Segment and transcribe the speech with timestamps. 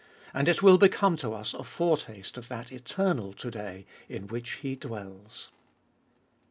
[0.33, 4.53] And it will become to us a foretaste of that eternal To day In which
[4.53, 5.49] He dwells.